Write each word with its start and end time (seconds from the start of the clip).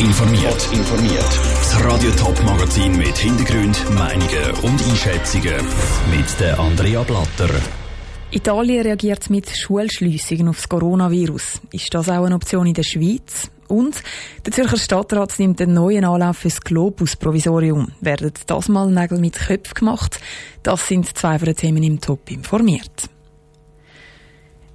informiert. 0.00 0.68
informiert. 0.72 1.40
Das 1.56 1.84
Radio 1.84 2.10
Top 2.12 2.42
Magazin 2.42 2.96
mit 2.96 3.16
Hintergrund, 3.18 3.78
Meinungen 3.90 4.50
und 4.62 4.82
Einschätzungen 4.88 5.66
mit 6.10 6.40
der 6.40 6.58
Andrea 6.58 7.02
Blatter. 7.02 7.50
Italien 8.30 8.82
reagiert 8.82 9.28
mit 9.28 9.50
Schulschliessungen 9.50 10.48
auf 10.48 10.56
das 10.56 10.68
Coronavirus. 10.68 11.60
Ist 11.72 11.92
das 11.92 12.08
auch 12.08 12.24
eine 12.24 12.34
Option 12.34 12.66
in 12.66 12.74
der 12.74 12.82
Schweiz? 12.82 13.50
Und 13.68 14.02
der 14.46 14.52
Zürcher 14.52 14.78
Stadtrat 14.78 15.38
nimmt 15.38 15.60
einen 15.60 15.74
neuen 15.74 16.04
Anlauf 16.04 16.38
für 16.38 16.48
das 16.48 16.62
Globus-Provisorium. 16.62 17.92
Werden 18.00 18.32
das 18.46 18.68
mal 18.68 18.90
Nägel 18.90 19.18
mit 19.18 19.34
Köpfen 19.34 19.74
gemacht? 19.74 20.18
Das 20.62 20.88
sind 20.88 21.16
zwei 21.16 21.38
von 21.38 21.46
den 21.46 21.56
Themen 21.56 21.82
im 21.82 22.00
Top 22.00 22.30
informiert. 22.30 23.10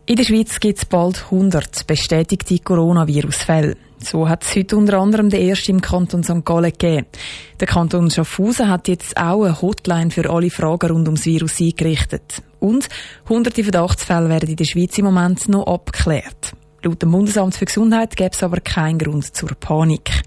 In 0.08 0.18
der 0.18 0.24
Schweiz 0.24 0.60
gibt 0.60 0.78
es 0.78 0.86
bald 0.86 1.24
100 1.32 1.88
bestätigte 1.88 2.60
Coronavirus-Fälle. 2.60 3.76
So 3.98 4.30
hat 4.30 4.44
es 4.44 4.56
heute 4.56 4.78
unter 4.78 5.00
anderem 5.00 5.32
der 5.32 5.40
erste 5.40 5.72
im 5.72 5.82
Kanton 5.82 6.22
St. 6.22 6.46
Gallen 6.46 6.72
gegeben. 6.72 7.08
Der 7.60 7.68
Kanton 7.68 8.12
Schaffhausen 8.12 8.70
hat 8.70 8.88
jetzt 8.88 9.18
auch 9.18 9.46
eine 9.46 9.60
Hotline 9.60 10.12
für 10.12 10.30
alle 10.30 10.52
Fragen 10.52 10.92
rund 10.92 11.08
ums 11.08 11.26
Virus 11.26 11.60
eingerichtet. 11.60 12.44
Und 12.60 12.88
hunderte 13.28 13.64
Verdachtsfälle 13.64 14.30
werden 14.30 14.48
in 14.48 14.58
der 14.58 14.66
Schweiz 14.66 14.96
im 15.00 15.06
Moment 15.06 15.50
noch 15.50 15.66
abgeklärt. 15.66 16.54
Laut 16.84 17.02
dem 17.02 17.10
Bundesamt 17.10 17.56
für 17.56 17.66
Gesundheit 17.66 18.16
gäbe 18.16 18.30
es 18.32 18.44
aber 18.44 18.60
keinen 18.60 19.00
Grund 19.00 19.36
zur 19.36 19.56
Panik. 19.60 20.22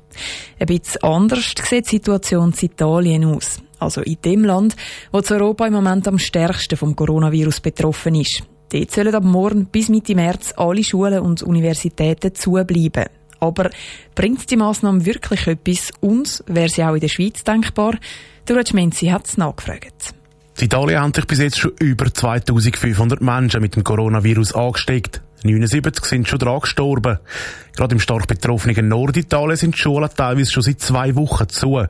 Ein 0.59 0.67
bisschen 0.67 1.05
anders 1.05 1.55
sieht 1.57 1.87
die 1.87 1.97
Situation 1.99 2.53
in 2.53 2.67
Italien 2.67 3.25
aus. 3.27 3.63
Also 3.79 4.01
in 4.01 4.19
dem 4.25 4.43
Land, 4.43 4.75
wo 5.13 5.23
Europa 5.31 5.69
im 5.69 5.75
Moment 5.75 6.09
am 6.09 6.19
stärksten 6.19 6.77
vom 6.77 6.97
Coronavirus 6.97 7.61
betroffen 7.61 8.17
ist. 8.17 8.43
Dort 8.71 8.91
sollen 8.91 9.15
ab 9.15 9.25
morgen 9.25 9.67
bis 9.67 9.89
Mitte 9.89 10.15
März 10.15 10.53
alle 10.57 10.85
Schulen 10.85 11.21
und 11.21 11.43
Universitäten 11.43 12.35
zubleiben. 12.35 13.07
Aber 13.41 13.71
bringt 14.15 14.51
die 14.51 14.57
Massnahme 14.57 15.07
wirklich 15.07 15.47
etwas 15.47 15.91
und 16.01 16.43
wäre 16.47 16.69
sie 16.69 16.85
auch 16.85 16.95
in 16.95 17.01
der 17.01 17.09
Schweiz 17.09 17.45
denkbar? 17.45 17.95
Der 18.49 18.63
Menzi 18.73 19.07
hat 19.07 19.27
es 19.27 19.37
nachgefragt. 19.37 20.15
In 20.59 20.65
Italien 20.65 21.01
haben 21.01 21.15
sich 21.15 21.27
bis 21.27 21.39
jetzt 21.39 21.59
schon 21.59 21.73
über 21.79 22.13
2500 22.13 23.21
Menschen 23.21 23.61
mit 23.61 23.77
dem 23.77 23.85
Coronavirus 23.85 24.55
angesteckt. 24.55 25.23
79 25.45 26.05
sind 26.05 26.29
schon 26.29 26.41
dran 26.41 26.61
gestorben. 26.61 27.19
Gerade 27.77 27.95
im 27.95 28.01
stark 28.01 28.27
betroffenen 28.27 28.89
Norditalien 28.89 29.57
sind 29.57 29.77
die 29.77 29.81
Schulen 29.81 30.11
teilweise 30.17 30.51
schon 30.51 30.65
seit 30.65 30.81
zwei 30.81 31.15
Wochen 31.15 31.49
zu. 31.49 31.85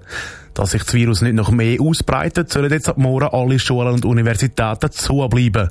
Dass 0.52 0.72
sich 0.72 0.82
das 0.82 0.92
Virus 0.92 1.22
nicht 1.22 1.34
noch 1.34 1.50
mehr 1.50 1.80
ausbreitet, 1.80 2.50
sollen 2.50 2.70
jetzt 2.70 2.88
ab 2.88 2.98
morgen 2.98 3.28
alle 3.28 3.58
Schulen 3.58 3.94
und 3.94 4.04
Universitäten 4.04 4.90
zubleiben. 4.90 5.70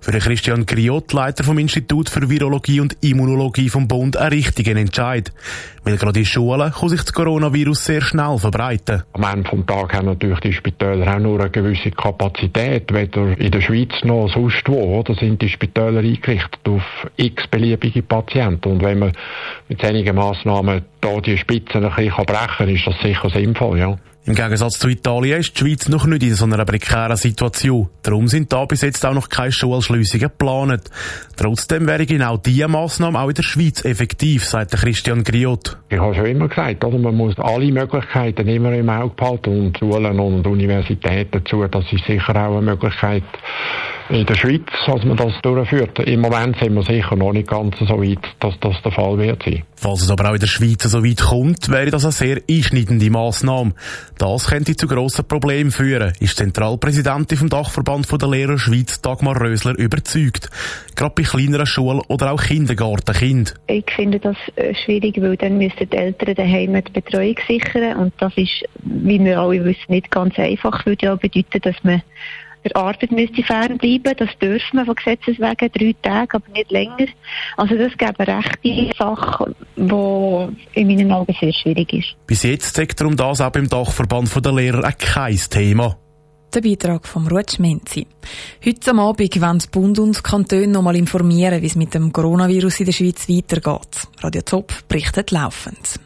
Für 0.00 0.12
den 0.12 0.20
Christian 0.20 0.64
Griot, 0.64 1.12
Leiter 1.12 1.42
vom 1.42 1.58
Institut 1.58 2.08
für 2.08 2.30
Virologie 2.30 2.80
und 2.80 2.96
Immunologie 3.02 3.68
vom 3.68 3.88
Bund, 3.88 4.16
ein 4.16 4.28
richtiger 4.28 4.76
Entscheid. 4.76 5.32
Weil 5.82 5.96
gerade 5.96 6.20
in 6.20 6.24
Schulen 6.24 6.72
kann 6.72 6.88
sich 6.88 7.02
das 7.02 7.12
Coronavirus 7.12 7.84
sehr 7.84 8.00
schnell 8.00 8.38
verbreiten. 8.38 9.02
Am 9.12 9.24
Ende 9.24 9.50
des 9.50 9.66
Tages 9.66 9.98
haben 9.98 10.06
natürlich 10.06 10.40
die 10.40 10.52
Spitäler 10.52 11.14
auch 11.14 11.18
nur 11.18 11.40
eine 11.40 11.50
gewisse 11.50 11.90
Kapazität. 11.90 12.92
Weder 12.94 13.38
in 13.38 13.50
der 13.50 13.60
Schweiz 13.60 13.92
noch 14.04 14.28
sonst 14.32 14.68
wo, 14.68 15.00
oder 15.00 15.14
sind 15.14 15.42
die 15.42 15.48
Spitäler 15.48 16.00
eingerichtet 16.00 16.60
auf 16.68 16.82
x 17.16 17.48
beliebige 17.48 18.02
Patienten. 18.02 18.70
Und 18.70 18.82
wenn 18.82 19.00
man 19.00 19.12
mit 19.68 19.84
einigen 19.84 20.14
Massnahmen 20.14 20.84
da 21.00 21.20
die 21.20 21.36
Spitzen 21.36 21.84
ein 21.84 21.94
bisschen 21.94 22.24
brechen 22.24 22.56
kann, 22.56 22.68
ist 22.68 22.86
das 22.86 23.00
sicher 23.02 23.30
sinnvoll, 23.30 23.78
ja. 23.78 23.98
Im 24.28 24.34
Gegensatz 24.34 24.78
zu 24.78 24.88
Italien 24.88 25.40
ist 25.40 25.58
die 25.58 25.64
Schweiz 25.64 25.88
noch 25.88 26.04
nicht 26.04 26.22
in 26.22 26.34
so 26.34 26.44
einer 26.44 26.66
prekären 26.66 27.16
Situation. 27.16 27.88
Darum 28.02 28.28
sind 28.28 28.52
da 28.52 28.66
bis 28.66 28.82
jetzt 28.82 29.06
auch 29.06 29.14
noch 29.14 29.30
keine 29.30 29.52
Schulschliessungen 29.52 30.28
geplant. 30.28 30.90
Trotzdem 31.34 31.86
wäre 31.86 32.04
genau 32.04 32.36
diese 32.36 32.68
Massnahme 32.68 33.20
auch 33.20 33.30
in 33.30 33.36
der 33.36 33.42
Schweiz 33.42 33.86
effektiv, 33.86 34.44
sagt 34.44 34.72
Christian 34.72 35.24
Griot. 35.24 35.78
Ich 35.88 35.98
habe 35.98 36.14
schon 36.14 36.26
immer 36.26 36.46
gesagt, 36.46 36.84
oder? 36.84 36.98
man 36.98 37.14
muss 37.14 37.38
alle 37.38 37.72
Möglichkeiten 37.72 38.46
immer 38.48 38.74
im 38.74 38.90
Auge 38.90 39.14
behalten 39.16 39.48
und 39.48 39.78
Schulen 39.78 40.20
und 40.20 40.46
Universitäten 40.46 41.42
dazu. 41.42 41.66
Das 41.66 41.90
ist 41.90 42.04
sicher 42.04 42.36
auch 42.36 42.58
eine 42.58 42.66
Möglichkeit, 42.66 43.24
in 44.10 44.24
der 44.26 44.34
Schweiz, 44.34 44.66
als 44.86 45.04
man 45.04 45.16
das 45.16 45.32
durchführt. 45.42 45.98
Im 46.00 46.20
Moment 46.20 46.56
sind 46.58 46.74
wir 46.74 46.82
sicher 46.82 47.14
noch 47.16 47.32
nicht 47.32 47.48
ganz 47.48 47.78
so 47.78 48.00
weit, 48.00 48.18
dass 48.40 48.58
das 48.60 48.80
der 48.82 48.92
Fall 48.92 49.18
wird 49.18 49.42
sein. 49.42 49.62
Falls 49.76 50.02
es 50.02 50.10
aber 50.10 50.30
auch 50.30 50.34
in 50.34 50.40
der 50.40 50.46
Schweiz 50.46 50.82
so 50.84 51.04
weit 51.04 51.20
kommt, 51.20 51.68
wäre 51.68 51.90
das 51.90 52.04
eine 52.04 52.12
sehr 52.12 52.40
einschneidende 52.50 53.10
Massnahme. 53.10 53.74
Das 54.18 54.48
könnte 54.48 54.76
zu 54.76 54.86
grossen 54.86 55.26
Problemen 55.26 55.70
führen, 55.70 56.12
ist 56.20 56.36
Zentralpräsidentin 56.36 57.38
vom 57.38 57.48
Dachverband 57.48 58.10
der 58.20 58.28
Lehrer 58.28 58.58
Schweiz, 58.58 59.00
Dagmar 59.00 59.40
Rösler, 59.40 59.78
überzeugt. 59.78 60.48
Gerade 60.96 61.14
bei 61.14 61.22
kleineren 61.22 61.66
Schulen 61.66 62.00
oder 62.08 62.32
auch 62.32 62.42
Kindergartenkind. 62.42 63.54
Ich 63.66 63.90
finde 63.94 64.18
das 64.18 64.36
äh, 64.56 64.74
schwierig, 64.74 65.20
weil 65.20 65.36
dann 65.36 65.58
müssen 65.58 65.88
die 65.90 65.96
Eltern 65.96 66.34
daheim 66.34 66.82
die 66.82 66.92
Betreuung 66.92 67.36
sichern 67.46 67.98
und 67.98 68.14
das 68.18 68.32
ist, 68.36 68.64
wie 68.82 69.22
wir 69.22 69.38
alle 69.38 69.64
wissen, 69.64 69.84
nicht 69.88 70.10
ganz 70.10 70.38
einfach. 70.38 70.86
Würde 70.86 71.06
ja 71.06 71.14
bedeuten, 71.14 71.60
dass 71.62 71.76
man 71.82 72.02
der 72.64 72.76
Arbeit 72.76 73.12
müsste 73.12 73.42
fernbleiben. 73.42 74.14
Das 74.16 74.30
dürfen 74.40 74.76
wir 74.76 74.84
von 74.84 74.94
Gesetzes 74.94 75.38
wegen 75.38 75.72
drei 75.72 75.94
Tage, 76.02 76.36
aber 76.36 76.48
nicht 76.52 76.70
länger. 76.70 77.06
Also 77.56 77.76
das 77.76 77.96
gäbe 77.96 78.18
eine 78.20 78.38
rechte 78.38 78.96
Sache, 78.96 79.54
die 79.76 80.80
in 80.80 80.86
meinen 80.86 81.12
Augen 81.12 81.34
sehr 81.40 81.52
schwierig 81.52 81.92
ist. 81.92 82.16
Bis 82.26 82.42
jetzt 82.42 82.74
zeigt 82.74 83.00
darum 83.00 83.16
das 83.16 83.40
auch 83.40 83.50
beim 83.50 83.68
Dachverband 83.68 84.44
der 84.44 84.52
Lehrer 84.52 84.88
auch 84.88 84.98
kein 84.98 85.36
Thema. 85.36 85.96
Der 86.54 86.62
Beitrag 86.62 87.06
vom 87.06 87.26
Rutsch 87.26 87.58
Menzi. 87.58 88.06
Heute 88.64 88.90
am 88.92 89.00
Abend 89.00 89.40
wollen 89.40 89.62
Bund 89.70 89.98
und 89.98 90.24
Kantone 90.24 90.68
noch 90.68 90.80
mal 90.80 90.96
informieren, 90.96 91.60
wie 91.60 91.66
es 91.66 91.76
mit 91.76 91.92
dem 91.92 92.10
Coronavirus 92.10 92.80
in 92.80 92.86
der 92.86 92.92
Schweiz 92.92 93.28
weitergeht. 93.28 94.08
Radio 94.20 94.40
Top 94.42 94.72
berichtet 94.88 95.30
laufend. 95.30 96.00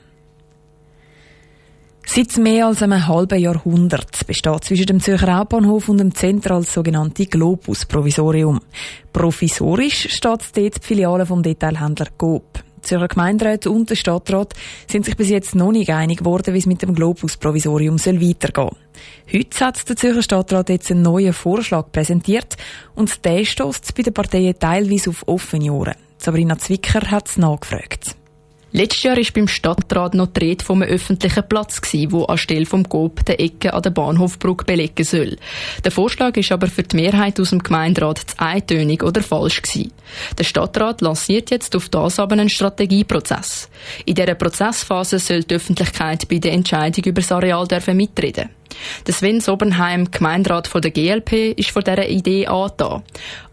Seit 2.05 2.37
mehr 2.37 2.67
als 2.67 2.83
einem 2.83 3.07
halben 3.07 3.39
Jahrhundert 3.39 4.27
besteht 4.27 4.65
zwischen 4.65 4.87
dem 4.87 5.01
Zürcher 5.01 5.37
Hauptbahnhof 5.37 5.89
und 5.89 5.99
dem 5.99 6.15
Zentrum 6.15 6.59
das 6.59 6.75
sogenannte 6.75 7.27
Globus-Provisorium. 7.27 8.61
Provisorisch 9.13 10.09
steht 10.11 10.41
dort 10.55 10.57
die 10.57 10.71
Filiale 10.83 11.25
vom 11.25 11.43
Detailhändler 11.43 12.09
Coop. 12.19 12.63
Zürcher 12.83 13.09
Gemeinderat 13.09 13.67
und 13.67 13.89
der 13.89 13.95
Stadtrat 13.95 14.55
sind 14.91 15.05
sich 15.05 15.17
bis 15.17 15.31
jetzt 15.31 15.55
noch 15.55 15.73
nicht 15.73 15.91
einig 15.91 16.19
geworden, 16.19 16.53
wie 16.53 16.59
es 16.59 16.67
mit 16.67 16.83
dem 16.83 16.95
Globus-Provisorium 16.95 17.99
weitergehen 17.99 18.71
soll. 18.71 18.77
Heute 19.33 19.65
hat 19.65 19.89
der 19.89 19.97
Zürcher 19.97 20.23
Stadtrat 20.23 20.69
jetzt 20.69 20.91
einen 20.91 21.03
neuen 21.03 21.33
Vorschlag 21.33 21.93
präsentiert 21.93 22.57
und 22.95 23.25
der 23.25 23.45
stößt 23.45 23.95
bei 23.95 24.03
den 24.03 24.13
Parteien 24.13 24.59
teilweise 24.59 25.11
auf 25.11 25.27
offene 25.27 25.73
Ohren. 25.73 25.95
Sabrina 26.19 26.59
Zwicker 26.59 27.11
hat 27.11 27.29
es 27.29 27.37
nachgefragt. 27.39 28.17
Letztes 28.75 29.03
Jahr 29.03 29.19
war 29.19 29.25
beim 29.35 29.49
Stadtrat 29.49 30.15
noch 30.15 30.29
die 30.29 30.47
Rede 30.47 30.65
von 30.65 30.83
einem 30.83 30.91
öffentlichen 30.91 31.47
Platz, 31.47 31.79
der 31.93 32.31
anstelle 32.31 32.65
vom 32.65 32.85
GOP 32.85 33.23
der 33.27 33.39
Ecke 33.39 33.75
an 33.75 33.83
der 33.83 33.91
Bahnhofbrücke 33.91 34.65
belegen 34.65 35.05
soll. 35.05 35.37
Der 35.85 35.93
Vorschlag 35.93 36.39
ist 36.39 36.53
aber 36.53 36.69
für 36.69 36.83
die 36.83 36.97
Mehrheit 36.97 37.39
aus 37.39 37.51
dem 37.51 37.63
Gemeinderat 37.63 38.19
zu 38.19 38.39
eintönig 38.39 39.03
oder 39.03 39.23
falsch 39.23 39.61
gewesen. 39.61 39.93
Der 40.39 40.45
Stadtrat 40.45 41.03
lanciert 41.03 41.51
jetzt 41.51 41.77
auf 41.77 41.91
das 41.91 42.19
aber 42.19 42.33
einen 42.33 42.49
Strategieprozess. 42.49 43.69
In 44.07 44.15
dieser 44.15 44.35
Prozessphase 44.37 45.19
soll 45.19 45.43
die 45.43 45.57
Öffentlichkeit 45.57 46.27
bei 46.29 46.39
der 46.39 46.53
Entscheidung 46.53 47.05
über 47.05 47.21
das 47.21 47.31
Areal 47.31 47.69
dürfen 47.69 47.99
mitreden. 47.99 48.49
Der 49.07 49.13
Sven 49.13 49.43
Sobenheim, 49.43 50.11
Gemeinderat 50.11 50.71
der 50.73 50.91
GLP, 50.91 51.59
ist 51.59 51.73
von 51.73 51.85
dieser 51.85 52.09
Idee 52.09 52.47
angetan. 52.47 53.03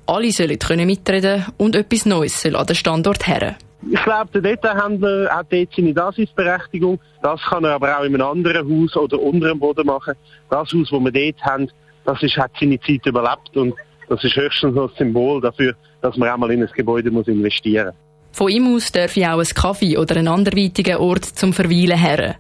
Alle 0.06 0.32
sollen 0.32 0.58
können 0.58 0.88
mitreden 0.88 1.46
und 1.58 1.76
etwas 1.76 2.06
Neues 2.06 2.42
soll 2.42 2.56
an 2.56 2.66
den 2.66 2.78
Standort 2.78 3.28
her. 3.28 3.58
Ich 3.90 4.04
glaube, 4.04 4.30
der 4.34 4.42
Detailhändler 4.42 5.30
hat 5.30 5.48
dort 5.52 5.70
seine 5.76 5.94
Daseinsberechtigung. 5.94 7.00
Das 7.22 7.42
kann 7.42 7.64
er 7.64 7.76
aber 7.76 7.98
auch 7.98 8.04
in 8.04 8.14
einem 8.14 8.28
anderen 8.28 8.84
Haus 8.84 8.96
oder 8.98 9.20
unter 9.20 9.48
dem 9.48 9.60
Boden 9.60 9.86
machen. 9.86 10.16
Das 10.50 10.74
Haus, 10.74 10.90
das 10.90 11.00
wir 11.00 11.12
dort 11.12 11.42
haben, 11.44 11.72
das 12.06 12.22
ist, 12.22 12.38
hat 12.38 12.52
seine 12.60 12.80
Zeit 12.82 13.06
überlebt 13.06 13.56
und 13.56 13.74
das 14.10 14.24
ist 14.24 14.36
höchstens 14.36 14.78
ein 14.78 14.90
Symbol 14.98 15.40
dafür, 15.40 15.76
dass 16.02 16.18
man 16.18 16.30
einmal 16.30 16.52
in 16.52 16.64
ein 16.64 16.70
Gebäude 16.76 17.12
muss 17.12 17.28
investieren 17.28 17.88
muss. 17.88 17.96
Von 18.32 18.50
ihm 18.50 18.76
aus 18.76 18.92
darf 18.92 19.16
ich 19.18 19.26
auch 19.26 19.40
ein 19.40 19.46
Kaffee 19.46 19.98
oder 19.98 20.16
einen 20.16 20.28
anderweitigen 20.28 20.98
Ort 20.98 21.26
zum 21.26 21.54
Verweilen 21.54 21.98
her. 21.98 22.36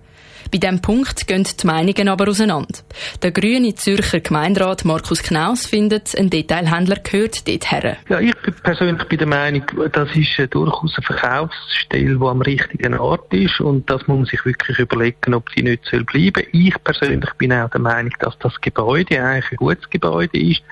Bei 0.51 0.57
diesem 0.57 0.81
Punkt 0.81 1.27
gehen 1.27 1.43
die 1.43 1.67
Meinungen 1.67 2.07
aber 2.07 2.27
auseinander. 2.27 2.79
Der 3.21 3.31
grüne 3.31 3.75
Zürcher 3.75 4.19
Gemeinderat 4.19 4.83
Markus 4.83 5.21
Knaus 5.21 5.67
findet, 5.67 6.17
ein 6.17 6.31
Detailhändler 6.31 6.97
gehört 6.97 7.47
dort 7.47 7.71
her. 7.71 7.97
Ja, 8.09 8.19
ich 8.19 8.33
persönlich 8.63 9.03
bin 9.03 9.19
der 9.19 9.27
Meinung, 9.27 9.63
das 9.91 10.09
ist 10.15 10.53
durchaus 10.53 10.95
eine 10.97 11.05
Verkaufsstelle, 11.05 12.15
die 12.17 12.25
am 12.25 12.41
richtigen 12.41 12.97
Ort 12.97 13.31
ist 13.31 13.59
und 13.59 13.87
das 13.89 14.07
muss 14.07 14.17
man 14.17 14.25
sich 14.25 14.43
wirklich 14.43 14.79
überlegen, 14.79 15.35
ob 15.35 15.49
sie 15.55 15.61
nicht 15.61 15.85
soll 15.85 16.03
bleiben 16.03 16.43
Ich 16.51 16.75
persönlich 16.83 17.31
bin 17.37 17.53
auch 17.53 17.69
der 17.69 17.81
Meinung, 17.81 18.13
dass 18.19 18.37
das 18.39 18.59
Gebäude 18.59 19.23
eigentlich 19.23 19.51
ein 19.51 19.57
gutes 19.57 19.89
Gebäude 19.89 20.39
ist, 20.39 20.63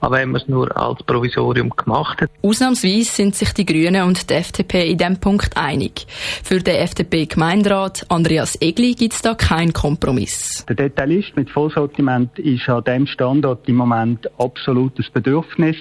aber 0.00 0.16
wenn 0.16 0.30
man 0.30 0.40
es 0.40 0.48
nur 0.48 0.74
als 0.76 1.02
Provisorium 1.02 1.70
gemacht 1.70 2.22
hat. 2.22 2.30
Ausnahmsweise 2.42 3.04
sind 3.04 3.34
sich 3.34 3.52
die 3.52 3.66
Grünen 3.66 4.04
und 4.04 4.30
die 4.30 4.34
FDP 4.34 4.90
in 4.90 4.98
diesem 4.98 5.18
Punkt 5.18 5.56
einig. 5.56 6.06
Für 6.42 6.60
den 6.60 6.76
FDP-Gemeinderat 6.76 8.06
Andreas 8.08 8.56
Egli 8.60 8.94
gibt 8.94 9.12
es 9.12 9.25
da 9.26 9.34
kein 9.34 9.72
Kompromiss. 9.72 10.64
Der 10.68 10.76
Detailist 10.76 11.36
mit 11.36 11.50
Vollsortiment 11.50 12.38
ist 12.38 12.68
an 12.68 12.84
diesem 12.84 13.06
Standort 13.08 13.68
im 13.68 13.74
Moment 13.74 14.30
absolutes 14.38 15.10
Bedürfnis 15.10 15.76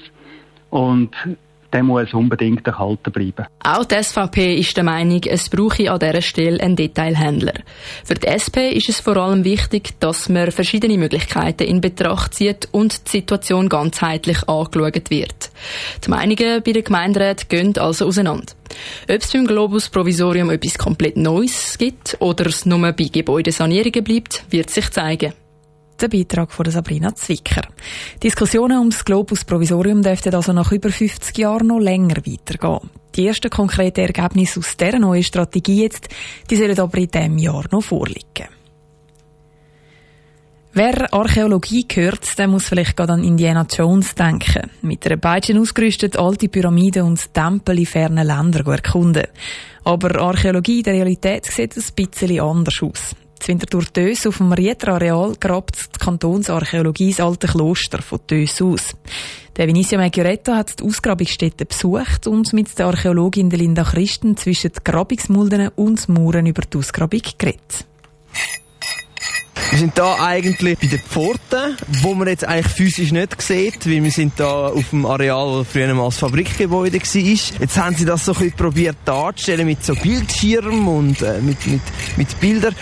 und 0.72 1.12
der 1.76 1.84
muss 1.84 2.14
unbedingt 2.14 2.66
erhalten 2.66 3.12
bleiben. 3.12 3.48
Auch 3.62 3.84
die 3.84 4.02
SVP 4.02 4.56
ist 4.56 4.78
der 4.78 4.86
Meinung, 4.86 5.22
es 5.26 5.50
brauche 5.50 5.92
an 5.92 6.00
dieser 6.00 6.22
Stelle 6.22 6.62
einen 6.62 6.78
Detailhändler. 6.78 7.56
Für 8.06 8.14
die 8.14 8.28
SP 8.32 8.72
ist 8.72 8.88
es 8.88 9.02
vor 9.02 9.18
allem 9.18 9.44
wichtig, 9.44 10.00
dass 10.00 10.30
man 10.30 10.52
verschiedene 10.52 10.98
Möglichkeiten 10.98 11.64
in 11.64 11.82
Betracht 11.82 12.36
zieht 12.36 12.70
und 12.72 13.06
die 13.08 13.18
Situation 13.18 13.68
ganzheitlich 13.68 14.48
angeschaut 14.48 15.10
wird. 15.10 15.52
Die 16.06 16.10
Meinungen 16.10 16.64
bei 16.64 16.72
den 16.72 16.84
Gemeinderäten 16.86 17.50
gehen 17.50 17.78
also 17.78 18.06
auseinander. 18.06 18.54
Ob 19.10 19.22
es 19.22 19.34
beim 19.34 19.46
Globus 19.46 19.90
Provisorium 19.90 20.52
etwas 20.52 20.78
komplett 20.78 21.18
Neues 21.18 21.78
gibt 21.78 22.16
oder 22.20 22.46
es 22.46 22.66
nur 22.66 22.80
bei 22.94 23.10
Gebäudesanierungen 23.12 24.04
bleibt, 24.04 24.46
wird 24.50 24.70
sich 24.70 24.90
zeigen. 24.92 25.34
Der 26.02 26.10
Beitrag 26.10 26.52
von 26.52 26.70
Sabrina 26.70 27.16
Zwicker. 27.16 27.70
Diskussionen 28.22 28.80
ums 28.80 29.06
Globus 29.06 29.46
Provisorium 29.46 30.02
dürften 30.02 30.36
also 30.36 30.52
nach 30.52 30.72
über 30.74 30.90
50 30.90 31.38
Jahren 31.38 31.68
noch 31.68 31.80
länger 31.80 32.18
weitergehen. 32.18 32.90
Die 33.16 33.26
ersten 33.26 33.50
konkreten 33.50 34.02
Ergebnisse 34.02 34.60
aus 34.60 34.76
dieser 34.76 35.00
neuen 35.00 35.24
Strategie 35.24 35.84
jetzt, 35.84 36.10
die 36.50 36.58
sollen 36.58 36.78
aber 36.78 36.98
in 36.98 37.08
diesem 37.08 37.38
Jahr 37.38 37.64
noch 37.72 37.82
vorliegen. 37.82 38.50
Wer 40.74 41.14
Archäologie 41.14 41.88
hört, 41.94 42.38
der 42.38 42.50
muss 42.50 42.68
vielleicht 42.68 42.98
gerade 42.98 43.14
an 43.14 43.24
Indiana 43.24 43.66
Jones 43.72 44.14
denken. 44.14 44.70
Mit 44.82 45.06
einer 45.06 45.16
Peitsche 45.16 45.58
ausgerüstet, 45.58 46.20
alte 46.20 46.50
Pyramiden 46.50 47.04
und 47.04 47.34
Tempel 47.34 47.80
in 47.80 47.86
fernen 47.86 48.28
Ländern 48.28 48.66
erkunden. 48.68 49.28
Aber 49.86 50.20
Archäologie 50.20 50.80
in 50.80 50.84
der 50.84 50.96
Realität 50.96 51.46
sieht 51.46 51.78
ein 51.78 51.84
bisschen 51.96 52.42
anders 52.42 52.84
aus. 52.84 53.16
Die 53.42 53.48
Winterthur 53.50 53.84
Tös 53.92 54.26
auf 54.26 54.38
dem 54.38 54.52
Rieter-Areal 54.52 55.36
grabt 55.40 55.96
die 55.96 56.00
Kantonsarchäologie 56.00 57.12
das 57.12 57.20
alte 57.20 57.48
Kloster 57.48 58.02
von 58.02 58.20
Tös 58.26 58.62
aus. 58.62 58.96
Der 59.56 59.68
Vinicio 59.68 59.98
Maggioretto 59.98 60.54
hat 60.54 60.80
die 60.80 60.84
Ausgrabungsstätte 60.84 61.66
besucht 61.66 62.28
und 62.28 62.52
mit 62.54 62.78
der 62.78 62.88
Archäologin 62.88 63.50
Linda 63.50 63.84
Christen 63.84 64.36
zwischen 64.36 64.72
den 64.72 64.84
Grabungsmulden 64.84 65.70
und 65.76 66.10
Mauern 66.10 66.46
über 66.46 66.64
die 66.64 66.78
Ausgrabung 66.78 67.22
geredet. 67.38 67.86
Wir 69.76 69.82
sind 69.82 69.98
da 69.98 70.16
eigentlich 70.24 70.80
bei 70.80 70.88
den 70.88 71.02
Pforten, 71.02 71.76
wo 72.02 72.14
man 72.14 72.30
jetzt 72.30 72.46
eigentlich 72.46 72.72
physisch 72.74 73.12
nicht 73.12 73.42
sieht, 73.42 73.86
weil 73.86 74.02
wir 74.02 74.12
sind 74.12 74.40
da 74.40 74.68
auf 74.68 74.90
dem 74.92 75.06
Areal, 75.06 75.58
das 75.60 75.68
früher 75.68 75.94
mal 75.94 76.06
das 76.06 76.18
Fabrikgebäude 76.18 76.98
war. 76.98 77.60
Jetzt 77.60 77.78
haben 77.78 77.94
sie 77.94 78.06
das 78.06 78.24
so 78.24 78.32
ein 78.32 78.38
bisschen 78.38 78.56
probiert 78.56 78.96
darzustellen 79.04 79.68
mit 79.68 79.84
so 79.84 79.94
Bildschirmen 79.96 80.88
und 80.88 81.22
äh, 81.22 81.42
mit, 81.42 81.68
mit, 81.68 81.82
mit 82.16 82.40
Bildern. 82.40 82.74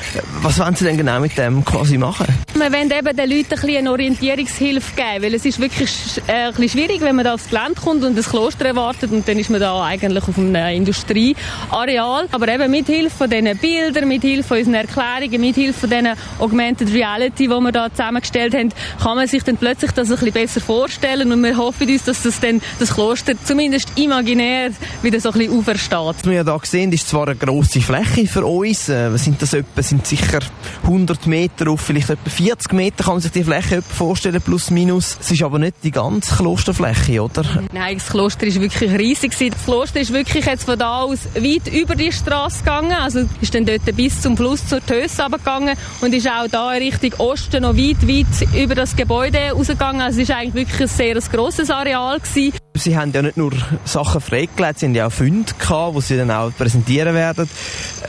Was 0.44 0.60
wollen 0.60 0.76
sie 0.76 0.86
denn 0.86 0.98
genau 0.98 1.20
mit 1.20 1.36
dem 1.36 1.66
quasi 1.66 1.98
machen? 1.98 2.28
Wir 2.54 2.72
wollen 2.72 2.92
eben 2.92 3.18
den 3.18 3.28
Leuten 3.28 3.54
ein 3.54 3.60
bisschen 3.62 3.78
eine 3.78 3.92
Orientierungshilfe 3.92 4.96
geben, 4.96 5.24
weil 5.24 5.34
es 5.34 5.46
ist 5.46 5.60
wirklich 5.60 6.22
äh, 6.28 6.32
ein 6.32 6.54
bisschen 6.54 6.70
schwierig, 6.70 7.02
wenn 7.02 7.16
man 7.16 7.26
da 7.26 7.34
aufs 7.34 7.50
Gelände 7.50 7.82
kommt 7.84 8.04
und 8.04 8.16
das 8.16 8.30
Kloster 8.30 8.68
erwartet 8.68 9.12
und 9.12 9.28
dann 9.28 9.40
ist 9.40 9.50
man 9.50 9.60
da 9.60 9.84
eigentlich 9.84 10.28
auf 10.28 10.38
einem 10.38 10.56
Industrieareal. 10.56 12.28
Aber 12.32 12.48
eben 12.48 12.70
mit 12.70 12.86
Hilfe 12.86 13.18
von 13.18 13.30
diesen 13.32 13.58
Bildern, 13.58 14.08
mit 14.08 14.22
Hilfe 14.22 14.64
von 14.64 14.74
Erklärungen, 14.76 15.42
mit 15.42 15.56
Hilfe 15.56 15.80
von 15.80 15.90
diesen 15.90 16.10
Augmented 16.38 16.83
Augmented 16.84 16.94
Reality, 16.94 17.48
die 17.48 17.50
wir 17.50 17.72
da 17.72 17.90
zusammengestellt 17.90 18.54
haben, 18.54 18.70
kann 19.02 19.16
man 19.16 19.28
sich 19.28 19.44
dann 19.44 19.58
plötzlich 19.58 19.92
das 19.92 20.10
ein 20.10 20.16
bisschen 20.16 20.34
besser 20.34 20.62
vorstellen 20.62 21.32
und 21.32 21.44
wir 21.44 21.58
hoffen 21.58 21.90
uns, 21.90 22.04
dass 22.04 22.24
das 22.24 22.40
dann 22.40 22.62
das 22.80 22.94
Kloster 22.94 23.34
zumindest 23.44 23.98
imaginär 23.98 24.72
wieder 25.02 25.20
so 25.20 25.32
ein 25.32 25.40
bisschen 25.40 25.58
aufersteht. 25.58 26.00
Was 26.00 26.26
wir 26.26 26.44
da 26.44 26.60
sehen, 26.64 26.92
ist 26.92 27.08
zwar 27.08 27.28
eine 27.28 27.36
grosse 27.36 27.82
Fläche 27.82 28.28
für 28.28 28.46
uns, 28.46 28.90
äh, 28.90 29.12
was 29.12 29.24
sind 29.24 29.42
das 29.42 29.54
etwa, 29.54 29.82
sind 29.82 30.06
sicher 30.06 30.40
100 30.84 31.28
Meter 31.28 31.70
auf 31.70 31.82
vielleicht 31.82 32.10
etwa 32.10 32.30
40 32.30 32.74
Meter 32.74 33.04
kann 33.04 33.14
man 33.14 33.22
sich 33.22 33.32
die 33.32 33.44
Fläche 33.44 33.82
vorstellen, 33.82 34.42
plus 34.42 34.72
minus. 34.72 35.18
Es 35.20 35.32
ist 35.32 35.44
aber 35.44 35.60
nicht 35.60 35.76
die 35.84 35.92
ganze 35.92 36.36
Klosterfläche, 36.36 37.22
oder? 37.22 37.44
Nein, 37.72 37.98
das 37.98 38.10
Kloster 38.10 38.48
ist 38.48 38.60
wirklich 38.60 38.92
riesig. 38.92 39.34
Das 39.38 39.66
Kloster 39.66 40.00
ist 40.00 40.14
wirklich 40.14 40.46
jetzt 40.46 40.66
von 40.66 40.78
da 40.78 41.02
aus 41.02 41.20
weit 41.36 41.74
über 41.74 41.96
die 41.96 42.12
Straße 42.12 42.60
gegangen, 42.60 42.94
also 42.94 43.22
ist 43.42 43.54
dann 43.54 43.66
dort 43.66 43.84
bis 43.96 44.22
zum 44.22 44.38
Fluss 44.38 44.68
zur 44.68 44.86
Tösse 44.86 45.26
gegangen 45.30 45.76
und 46.02 46.14
ist 46.14 46.28
auch 46.28 46.48
da 46.50 46.73
Richtung 46.80 47.14
Osten 47.20 47.64
noch 47.64 47.76
weit, 47.76 48.08
weit 48.08 48.56
über 48.56 48.76
das 48.76 48.96
Gebäude 48.96 49.52
rausgegangen. 49.52 50.08
Es 50.08 50.30
war 50.30 50.38
eigentlich 50.38 50.54
wirklich 50.54 50.82
ein 50.82 50.88
sehr 50.88 51.16
grosses 51.16 51.70
Areal. 51.70 52.20
Gewesen. 52.20 52.63
Sie 52.76 52.98
haben 52.98 53.12
ja 53.14 53.22
nicht 53.22 53.38
nur 53.38 53.52
Sachen 53.86 54.20
freigelegt, 54.20 54.80
Sie 54.80 54.88
haben 54.88 54.96
ja 54.96 55.06
auch 55.06 55.12
Funde 55.12 55.54
gehabt, 55.60 55.96
die 55.96 56.02
Sie 56.02 56.18
dann 56.18 56.32
auch 56.32 56.52
präsentieren 56.58 57.14
werden. 57.14 57.48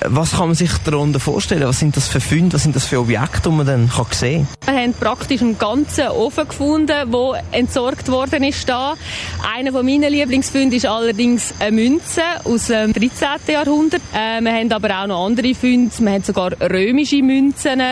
Was 0.06 0.32
kann 0.32 0.48
man 0.48 0.54
sich 0.54 0.70
darunter 0.84 1.20
vorstellen? 1.20 1.64
Was 1.64 1.80
sind 1.80 1.94
das 1.96 2.08
für 2.08 2.20
Funde? 2.20 2.54
Was 2.54 2.62
sind 2.62 2.74
das 2.74 2.86
für 2.86 2.98
Objekte, 2.98 3.50
die 3.50 3.50
man 3.50 3.66
dann 3.66 3.90
kann 3.90 4.06
sehen 4.10 4.48
kann? 4.60 4.74
Wir 4.74 4.82
haben 4.82 4.94
praktisch 4.94 5.42
einen 5.42 5.58
ganzen 5.58 6.08
Ofen 6.08 6.48
gefunden, 6.48 6.86
der 6.86 7.42
entsorgt 7.52 8.10
worden 8.10 8.42
ist. 8.42 8.66
Da. 8.66 8.94
Einer 9.54 9.70
von 9.70 9.84
meinen 9.84 10.10
Lieblingsfunden 10.10 10.72
ist 10.72 10.86
allerdings 10.86 11.52
eine 11.58 11.72
Münze 11.72 12.22
aus 12.44 12.68
dem 12.68 12.94
13. 12.94 13.28
Jahrhundert. 13.48 14.00
Äh, 14.14 14.40
wir 14.40 14.52
haben 14.52 14.72
aber 14.72 15.02
auch 15.02 15.06
noch 15.06 15.26
andere 15.26 15.54
Funde. 15.54 15.92
Wir 15.98 16.12
haben 16.12 16.22
sogar 16.22 16.52
römische 16.58 17.22
Münzen. 17.22 17.82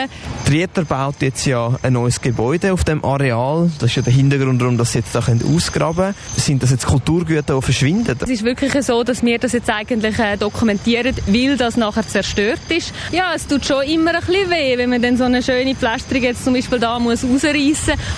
Rieter 0.50 0.84
baut 0.84 1.16
jetzt 1.20 1.44
ja 1.44 1.78
ein 1.82 1.92
neues 1.92 2.20
Gebäude 2.20 2.72
auf 2.72 2.84
dem 2.84 3.04
Areal. 3.04 3.70
Das 3.78 3.90
ist 3.90 3.96
ja 3.96 4.02
der 4.02 4.12
Hintergrund, 4.12 4.60
warum 4.62 4.78
das 4.78 4.94
jetzt 4.94 5.14
da 5.14 5.20
ausgraben 5.20 6.14
können. 6.14 6.61
Das 6.62 6.70
jetzt 6.70 6.86
Kulturgüter, 6.86 7.56
die 7.56 7.60
verschwinden? 7.60 8.16
Es 8.22 8.30
ist 8.30 8.44
wirklich 8.44 8.72
so, 8.84 9.02
dass 9.02 9.24
wir 9.24 9.36
das 9.36 9.50
jetzt 9.50 9.68
eigentlich 9.68 10.16
äh, 10.20 10.36
dokumentieren, 10.36 11.12
weil 11.26 11.56
das 11.56 11.76
nachher 11.76 12.06
zerstört 12.06 12.60
ist. 12.68 12.94
Ja, 13.10 13.32
es 13.34 13.48
tut 13.48 13.66
schon 13.66 13.82
immer 13.82 14.14
ein 14.14 14.20
bisschen 14.20 14.48
weh, 14.48 14.78
wenn 14.78 14.88
man 14.88 15.02
dann 15.02 15.16
so 15.16 15.24
eine 15.24 15.42
schöne 15.42 15.74
Pflasterung 15.74 16.22
jetzt 16.22 16.44
zum 16.44 16.54
Beispiel 16.54 16.78
da 16.78 17.00
muss. 17.00 17.24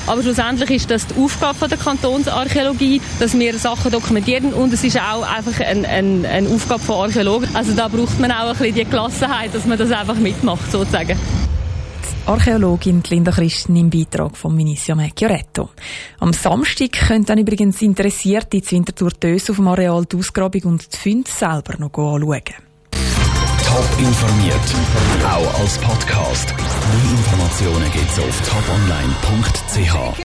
Aber 0.06 0.22
schlussendlich 0.22 0.70
ist 0.72 0.90
das 0.90 1.06
die 1.06 1.14
Aufgabe 1.18 1.68
der 1.68 1.78
Kantonsarchäologie, 1.78 3.00
dass 3.18 3.32
wir 3.32 3.58
Sachen 3.58 3.90
dokumentieren 3.90 4.52
und 4.52 4.74
es 4.74 4.84
ist 4.84 5.00
auch 5.00 5.22
einfach 5.22 5.58
eine 5.60 5.88
ein, 5.88 6.26
ein 6.26 6.46
Aufgabe 6.46 6.82
von 6.82 6.96
Archäologen. 6.96 7.48
Also 7.54 7.72
da 7.72 7.88
braucht 7.88 8.20
man 8.20 8.30
auch 8.30 8.50
ein 8.50 8.56
bisschen 8.58 8.74
die 8.74 8.84
Gelassenheit, 8.84 9.54
dass 9.54 9.64
man 9.64 9.78
das 9.78 9.90
einfach 9.90 10.16
mitmacht, 10.16 10.70
sozusagen. 10.70 11.18
Archäologin 12.26 13.02
Linda 13.10 13.32
Christen 13.32 13.76
im 13.76 13.90
Beitrag 13.90 14.34
von 14.36 14.56
Vinicio 14.56 14.96
Mecchioretto. 14.96 15.68
Am 16.20 16.32
Samstag 16.32 16.92
können 16.92 17.26
dann 17.26 17.38
übrigens 17.38 17.82
Interessierte 17.82 18.56
ins 18.56 18.72
Winterthur 18.72 19.10
Dös 19.10 19.50
auf 19.50 19.56
dem 19.56 19.68
Areal 19.68 20.06
die 20.06 20.16
Ausgrabung 20.16 20.62
und 20.62 20.90
die 20.90 20.96
Funde 20.96 21.30
selber 21.30 21.74
noch 21.78 21.92
anschauen. 21.92 22.42
Top 23.66 23.98
informiert, 23.98 24.74
auch 25.24 25.60
als 25.60 25.76
Podcast. 25.78 26.54
Mehr 26.56 27.10
Informationen 27.10 27.92
gibt's 27.92 28.18
auf 28.18 28.40
toponline.ch. 28.48 30.18